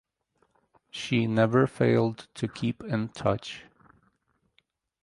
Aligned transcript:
She 0.89 1.27
never 1.27 1.67
failed 1.67 2.27
to 2.33 2.47
keep 2.47 2.83
in 2.83 3.09
touch. 3.09 3.65